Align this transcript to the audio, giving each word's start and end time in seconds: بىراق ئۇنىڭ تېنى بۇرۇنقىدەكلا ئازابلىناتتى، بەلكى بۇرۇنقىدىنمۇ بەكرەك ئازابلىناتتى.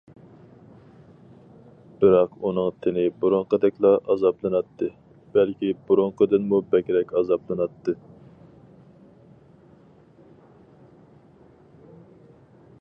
بىراق 2.03 2.31
ئۇنىڭ 2.49 2.69
تېنى 2.85 3.03
بۇرۇنقىدەكلا 3.25 3.91
ئازابلىناتتى، 4.13 4.89
بەلكى 5.35 5.69
بۇرۇنقىدىنمۇ 5.91 6.63
بەكرەك 6.73 7.13
ئازابلىناتتى. 7.21 7.95